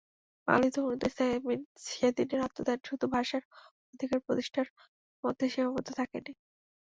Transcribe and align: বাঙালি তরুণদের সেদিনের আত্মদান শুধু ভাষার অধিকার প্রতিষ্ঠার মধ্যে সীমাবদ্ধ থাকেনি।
বাঙালি 0.47 0.69
তরুণদের 0.75 1.11
সেদিনের 1.87 2.39
আত্মদান 2.47 2.79
শুধু 2.87 3.05
ভাষার 3.15 3.43
অধিকার 3.93 4.19
প্রতিষ্ঠার 4.25 4.67
মধ্যে 5.23 5.45
সীমাবদ্ধ 5.53 5.89
থাকেনি। 5.99 6.31